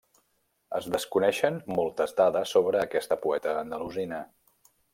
[0.77, 4.23] Es desconeixen moltes dades sobre aquesta poeta andalusina.